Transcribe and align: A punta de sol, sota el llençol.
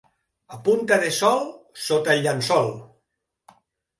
A 0.55 0.57
punta 0.67 0.97
de 1.03 1.09
sol, 1.17 1.43
sota 1.87 2.15
el 2.15 2.25
llençol. 2.27 2.73